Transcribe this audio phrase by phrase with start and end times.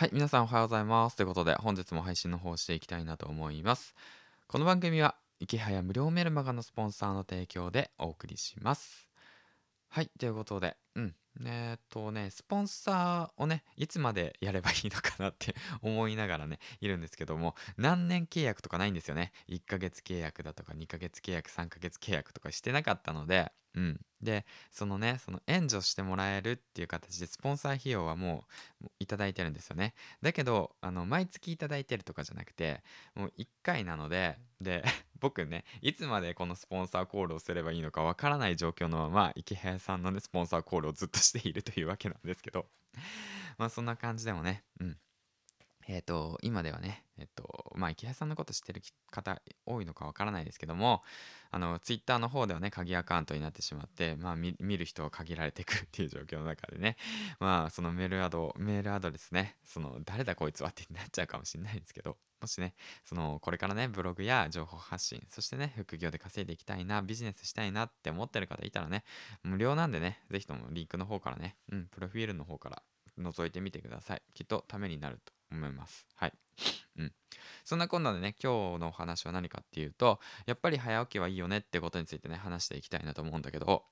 [0.00, 1.16] はい、皆さんおはようございます。
[1.16, 3.94] ということで、本日も配信の方をしていきたいなと思います。
[4.46, 9.10] この番組は、池早無料メルマガのスポンサーの提供でお送りします。
[9.90, 11.14] はい、ということで、うん。
[11.44, 19.32] えっとね、スポンサーをね、いつまでやればいいのかなって 思いながらね、いるんですけども、何年契約とかないんですよね。
[19.48, 24.00] 1ヶ月契約だとか、2ヶ月契約、3ヶ月契約とかしてなかったので、うん。
[24.20, 28.44] で、そのね、その援助してもらえるっていう形で、スポンサー費用はも
[28.82, 29.94] ういただいてるんですよね。
[30.22, 32.82] だけど、あの、毎月いただいてるとかじゃなくて、
[33.14, 34.82] もう1回なので、で、
[35.20, 42.66] 僕ね、いつまでこのスポンサーコールをすればいいのかわからない状況のまま、池早さんのね、スポンサーコールをずっとしているというわけなんですけど、
[43.58, 44.98] まあそんな感じでもね、うん。
[45.86, 51.02] えっ、ー、と、今ではね、えっ、と、まあ、池谷さんのこと知ってる方多いのかわからないですけども、
[51.50, 56.96] あの、ツイッターの方ではね、鍵アカウントになってしまって、まあ、見る人は限られていくっていう状況の中でね、
[57.38, 69.04] まあ、そのメールアド、メールアドレスね、その、誰だこいつはってなっちゃうかもしれないですけど、もしね、その、これからね、ブログや情報発信、そしてね、副業で稼いでいきたいな、ビジネスしたいなって思ってる方いたらね、
[69.42, 72.82] 無料なんでね、ぜひともリンクの方からね、うん、プロフィールの方から
[73.18, 74.22] 覗いてみてください。
[74.34, 76.06] きっとためになると思います。
[76.14, 76.32] はい。
[77.00, 77.12] うん。
[77.64, 83.84] そんなこんなでね、今日のお話は何かっていうと、やっぱり早起きはいいよねってことについてね、話していきたいなと思うんだけど、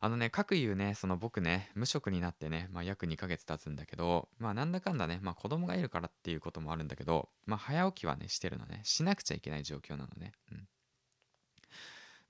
[0.00, 10.32] あのね、各言うね、その僕ね、無職になってね、まあ約2ヶ月経つんだけど、まあなんだかんだね、まあ子供がいるからっていうこともあるんだけど、まあ早起きはね、してるのね、しなくちゃいけない状況なのね。
[10.50, 10.66] うん。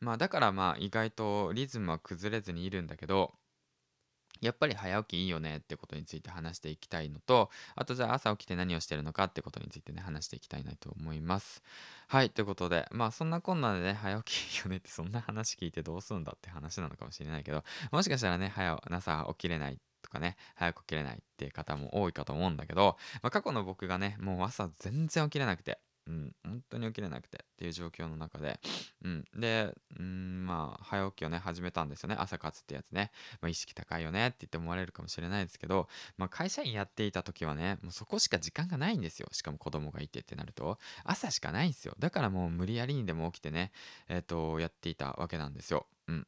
[0.00, 3.32] まあだからまあ意外とリズムは崩れずにいるんだけど、
[4.42, 11.62] やっぱり早起きいいよねってことについて話していきたいのと、あとじゃあ朝起きて何をしてるのかってことについてね、話していきたいなと思います。
[12.08, 28.60] はい、ということで、まあそんなこんなでね、早起きいいよねってそんな話聞いてどうすんだって話なのかもしれないけど、もしかしたらね、早、朝起きれないとかね、早く起きれないっていう方も多いかと思うんだけど、まあ、過去の僕がね、もう朝全然起きれなくて、うん、本に起きれなくてっていう状況の中で、
[29.04, 32.16] うん、で、うん、まあ、早起きをね、始めたんですよね。
[32.18, 33.10] 朝活ってやつね。
[33.40, 35.88] まあ、意識高いよねって言って思われるかもしれないですけど、
[36.18, 39.28] まあ、会社員やっていた時はね、もうそこしか時間がないんですよ。
[39.32, 41.94] しかも子供がいてってなると、朝しかないんですよ。
[41.98, 43.72] だからもう無理やりにでも起きてね、
[44.08, 45.86] えっ、ー、と、やっていたわけなんですよ。
[46.08, 46.26] うん。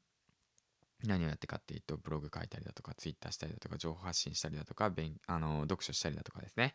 [1.07, 4.93] 何をやってかっていうと、ブログ書いたりだとか、ツイッターしたりだとか、情報発信したりだとか、
[5.27, 6.75] あの読書したりだとかですね。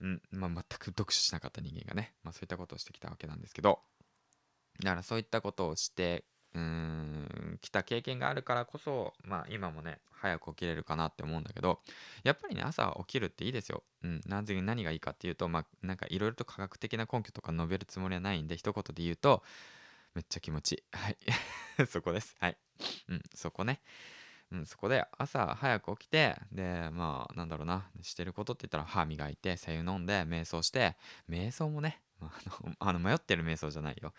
[0.00, 3.80] うんまあ、全く読書しなかった人間がね、まあ、そういったことをしてきたわけなんですけど
[4.82, 11.80] だからそういったことをしてうん来た経験があるからこそ、まあ、今もね早く起きれるかなって思うんだけど
[12.24, 13.82] やっぱりね朝起きるっていいですよ。
[14.02, 19.42] うん、なぜ何がいいかっていうとまあなんかいろいろと科学的な根拠とか述べるつもりはないんで一言で言うと
[20.14, 20.82] めっちゃ気持ちいい。
[20.92, 21.18] はい
[21.86, 22.34] そこです。
[22.40, 22.58] はい。
[23.08, 23.80] うん、そこね。
[24.50, 30.96] うん、そこで朝早く起きて、で、まあ、なんだろうな、してることって言ったら歯磨いて、精油飲んで、瞑想して、
[31.28, 32.00] 瞑想もね、
[32.78, 34.14] あの、迷ってる瞑想じゃないよ。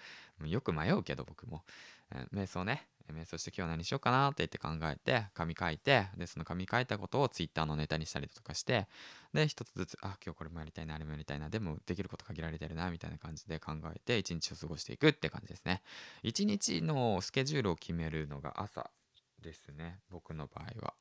[0.45, 1.63] よく迷うけど、僕も。
[2.11, 8.87] え瞑想ね、瞑想して今日は何しようかなって言って考えて、紙書いて、で、その紙書いたことをツイッターのネタにしたりとかして、
[9.33, 15.81] で、一つずつ、あ、今日これもやりたいな、あれもやりたいな、でもできること限られてるな、みたいな感じで考えて、一日を過ごしていくって感じですね。
[16.23, 18.89] 一日のスケジュールを決めるのが朝
[19.41, 20.93] ですね僕の場合は。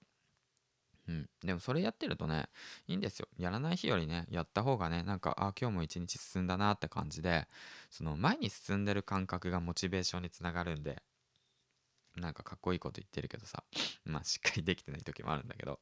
[1.08, 2.48] うん、でもそれやってるとね
[2.86, 7.48] いいんですよやらない日よりねやった方がねなんかあ今日も一日進んだなって感じで
[7.90, 11.02] その前に進んでる感覚がモチベーションにつながるんで
[12.20, 13.64] なんかかっこいいこと言ってるけどさ
[14.04, 15.80] まあしっかりできてない時もあるんだけど。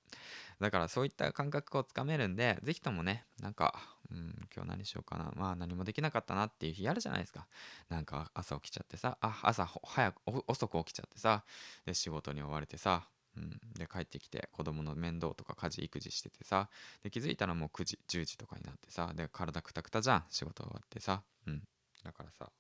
[0.59, 5.31] だからそういった感覚をつかめるんで是非ともねなんかうん今日何しようかな。
[5.37, 7.47] まあ何もできなかったなっていう日あるじゃないですか。
[7.89, 11.45] なんか朝起きちゃってさあ朝早く遅く起きちゃってさ
[11.85, 16.69] で仕事に追われてさうん、で帰ってきて子供の面倒とか家事育児しててさ
[17.03, 21.63] で気づいたらもう9時10時とかになってさで体くたくたじゃん仕事終わってさ、うん、
[22.03, 22.51] だからさ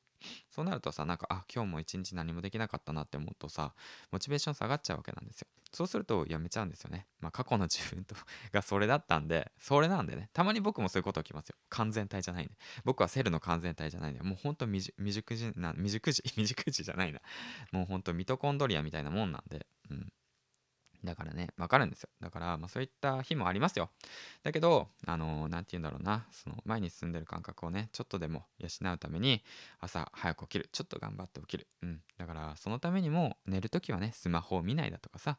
[0.50, 3.75] そうなるとさなんかあ今日も一日何もできなかったなって思うとさ
[4.10, 5.48] モチベーション下がっちゃうわけなんですよ。
[5.72, 7.06] そうするとやめちゃうんですよね。
[7.20, 8.14] まあ過去の自分と
[8.53, 10.30] がそれだったんでそれなんでね。
[10.33, 11.56] たまに僕もそういうこと起きますよ。
[11.68, 12.54] 完全体じゃないんで。
[12.84, 14.22] 僕はセルの完全体じゃないんで。
[14.22, 17.21] もうほんと未熟児な未熟児未熟児じゃないな。
[17.72, 19.66] もうほんとミトコンドリアみたいなもんなんで。
[19.91, 20.12] うん。
[21.06, 22.10] だからね、わかるんですよ。
[22.20, 23.91] だから、まあそういった日もありますよ。
[24.42, 29.42] だけど、あのー、なんて言うんだろうな、その前に進んでる感覚をね、ちょっとでも養うために、
[29.80, 30.68] 朝早く起きる。
[30.72, 31.66] ちょっと頑張って起きる。
[31.82, 32.00] うん。
[32.18, 35.38] だから、そのためにも、寝るときはね、スマホを見ないだとかさ、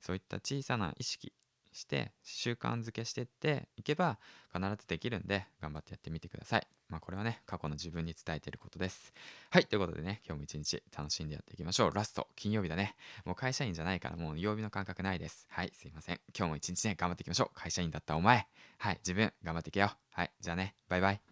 [0.00, 1.32] そういった小さな意識
[1.72, 4.18] して習慣づけしてっていけば
[4.54, 6.66] 必ずできるんで頑張ってやってみてください。
[6.88, 9.12] まあこれはね過去の自分に伝えていることです。
[9.50, 11.94] はいということでね今日も一日楽しんでやっていきましょう。
[11.94, 12.94] ラスト金曜日だね。
[13.24, 15.46] もう会社員じゃないからもう曜日の感覚ないです。
[15.50, 16.20] はいすいません。
[16.36, 17.50] 今日も一日ね頑張っていきましょう。
[17.54, 18.46] 会社員だったお前。
[18.78, 19.90] はい自分頑張っていけよ。
[20.10, 21.31] はいじゃあねバイバイ。